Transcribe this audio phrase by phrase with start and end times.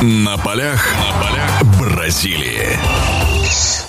[0.00, 2.78] На полях, на полях Бразилии.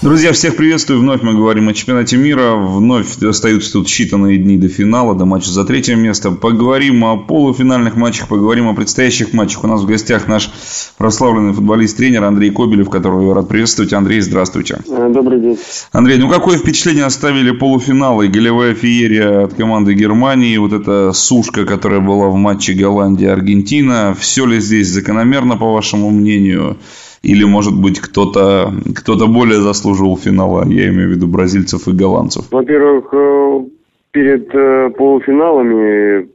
[0.01, 1.01] Друзья, всех приветствую.
[1.01, 2.55] Вновь мы говорим о чемпионате мира.
[2.55, 6.31] Вновь остаются тут считанные дни до финала, до матча за третье место.
[6.31, 9.65] Поговорим о полуфинальных матчах, поговорим о предстоящих матчах.
[9.65, 10.51] У нас в гостях наш
[10.97, 13.91] прославленный футболист-тренер Андрей Кобелев, которого я рад приветствовать.
[13.91, 14.79] Андрей, здравствуйте.
[14.87, 15.57] Э, добрый день.
[15.91, 18.29] Андрей, ну какое впечатление оставили полуфиналы?
[18.29, 24.15] Голевая феерия от команды Германии, вот эта сушка, которая была в матче Голландия-Аргентина.
[24.17, 26.77] Все ли здесь закономерно, по вашему мнению?
[27.21, 32.45] Или, может быть, кто-то кто более заслуживал финала, я имею в виду бразильцев и голландцев?
[32.51, 33.65] Во-первых, э,
[34.11, 36.29] перед э, полуфиналами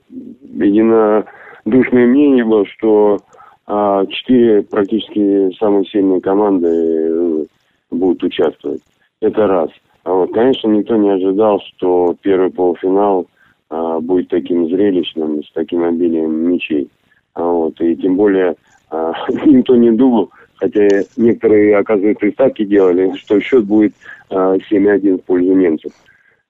[0.63, 3.19] единодушное мнение было, что
[3.67, 7.45] а, четыре практически самые сильные команды э,
[7.91, 8.83] будут участвовать.
[9.21, 9.71] Это раз.
[10.05, 13.27] А вот, конечно, никто не ожидал, что первый полуфинал
[13.71, 16.91] а, будет таким зрелищным, с таким обилием мячей.
[17.33, 18.57] А вот, и тем более
[18.91, 19.13] а,
[19.47, 23.95] никто не думал, хотя некоторые, оказывается, и делали, что счет будет
[24.31, 24.35] э,
[24.71, 25.93] 7-1 в пользу немцев.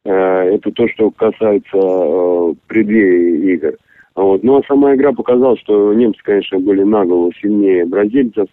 [0.05, 3.77] Э, это то, что касается э, преддверия игр.
[4.15, 4.45] Вот.
[4.45, 8.47] Ну а сама игра показала, что немцы, конечно, были на голову сильнее бразильцев,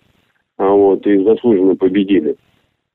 [0.58, 2.36] а вот, и заслуженно победили.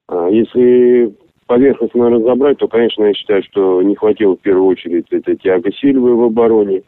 [0.09, 1.15] А если
[1.47, 6.17] поверхностно разобрать, то, конечно, я считаю, что не хватило в первую очередь это Тиаго Сильвы
[6.17, 6.83] в обороне.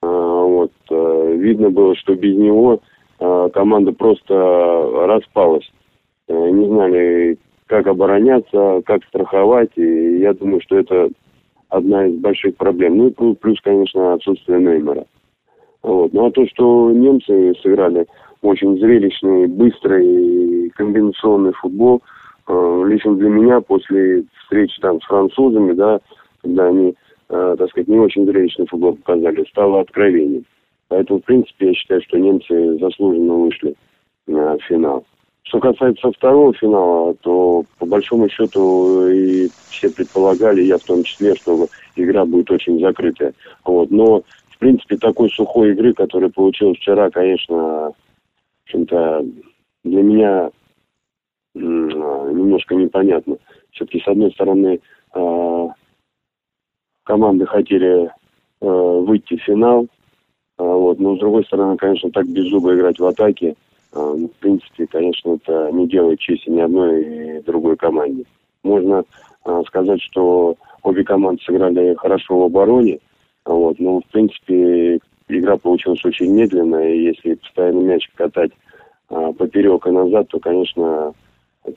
[0.00, 2.80] А, вот, э, видно было, что без него
[3.56, 4.34] команда просто
[5.06, 5.66] распалась.
[6.28, 9.70] Э, не знали, как обороняться, как страховать.
[9.76, 11.08] И я думаю, что это
[11.70, 12.98] одна из больших проблем.
[12.98, 15.06] Ну и плюс, конечно, отсутствие Неймара.
[15.82, 16.12] Вот.
[16.12, 18.06] Ну а то, что немцы сыграли
[18.42, 22.02] очень зрелищный, быстрый, комбинационный футбол,
[22.48, 26.00] э, лично для меня после встречи там с французами, да,
[26.42, 26.94] когда они,
[27.30, 30.44] э, так сказать, не очень зрелищный футбол показали, стало откровением.
[30.88, 33.74] Поэтому, в принципе, я считаю, что немцы заслуженно вышли
[34.26, 35.04] на финал.
[35.42, 41.36] Что касается второго финала, то по большому счету и все предполагали, я в том числе,
[41.36, 43.32] что игра будет очень закрытая.
[43.64, 43.90] Вот.
[43.90, 47.94] Но, в принципе, такой сухой игры, которая получилась вчера, конечно, в
[48.64, 49.24] общем-то,
[49.84, 50.50] для меня
[51.54, 53.36] немножко непонятно.
[53.70, 54.80] Все-таки, с одной стороны,
[55.12, 55.68] а,
[57.04, 58.10] команды хотели
[58.60, 59.86] а, выйти в финал,
[60.58, 60.98] вот.
[60.98, 63.54] Но, с другой стороны, конечно, так без зуба играть в атаке,
[63.92, 68.24] а, ну, в принципе, конечно, это не делает чести ни одной и другой команде.
[68.62, 69.04] Можно
[69.44, 72.98] а, сказать, что обе команды сыграли хорошо в обороне,
[73.44, 78.52] вот, но, в принципе, игра получилась очень медленная, и если постоянно мяч катать
[79.08, 81.12] поперек и назад, то, конечно,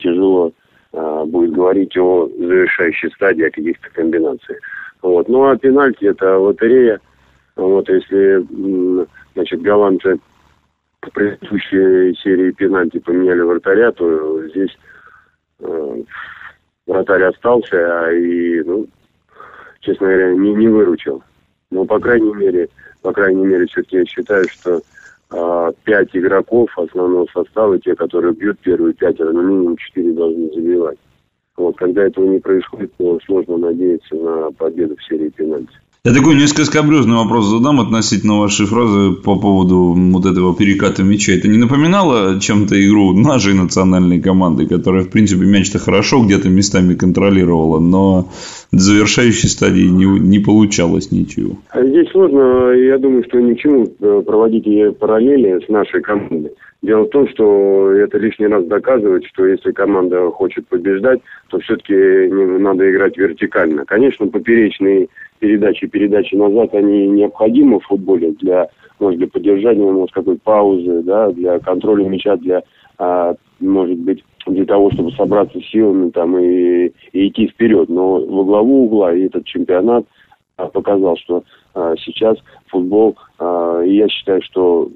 [0.00, 0.50] тяжело
[0.92, 4.58] будет говорить о завершающей стадии, о каких-то комбинациях.
[5.00, 5.28] Вот.
[5.28, 6.98] Ну а пенальти это лотерея–
[7.56, 8.46] вот, если,
[9.34, 10.18] значит, голландцы
[11.02, 14.76] в предыдущей серии пенальти поменяли вратаря, то здесь
[15.60, 16.02] э,
[16.86, 18.86] вратарь остался, а и, ну,
[19.80, 21.22] честно говоря, не, не выручил.
[21.70, 22.68] Но, по крайней мере,
[23.02, 24.80] по крайней мере, все-таки я считаю, что
[25.32, 30.98] э, пять игроков основного состава, те, которые бьют первые пятеро, ну, минимум четыре должны забивать.
[31.56, 35.74] Вот, когда этого не происходит, то сложно надеяться на победу в серии пенальти.
[36.02, 41.32] Я такой несколько скобрезный вопрос задам относительно вашей фразы по поводу вот этого переката мяча.
[41.32, 46.94] Это не напоминало чем-то игру нашей национальной команды, которая, в принципе, мяч-то хорошо где-то местами
[46.94, 48.28] контролировала, но
[48.72, 51.58] до завершающей стадии не, не получалось ничего?
[51.76, 56.52] Здесь сложно, я думаю, что ни чему э, проводить параллели с нашей командой.
[56.80, 61.92] Дело в том, что это лишний раз доказывает, что если команда хочет побеждать, то все-таки
[61.92, 63.84] надо играть вертикально.
[63.84, 65.08] Конечно, поперечные
[65.40, 68.68] передачи, передачи назад, они необходимы в футболе для,
[69.00, 72.62] может, для поддержания, может, какой паузы, да, для контроля мяча, для,
[72.98, 77.88] а, может быть, для того, чтобы собраться силами там и, и идти вперед.
[77.88, 80.04] Но во главу угла и этот чемпионат
[80.56, 81.42] а, показал, что
[81.74, 82.36] а, сейчас
[82.68, 84.88] футбол, а, я считаю, что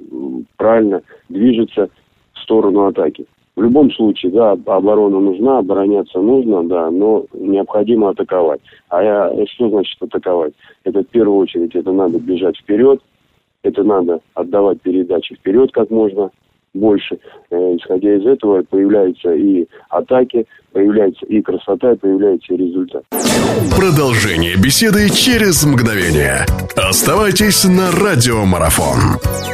[0.56, 1.88] правильно движется
[2.34, 3.26] в сторону атаки.
[3.56, 8.60] В любом случае, да, оборона нужна, обороняться нужно, да, но необходимо атаковать.
[8.88, 10.54] А я, что значит атаковать?
[10.82, 13.00] Это в первую очередь, это надо бежать вперед,
[13.62, 16.30] это надо отдавать передачи вперед как можно
[16.74, 17.18] больше.
[17.50, 23.04] Э, исходя из этого появляются и атаки, появляется и красота, и появляется и результат.
[23.76, 26.44] Продолжение беседы через мгновение.
[26.76, 29.53] Оставайтесь на радиомарафон.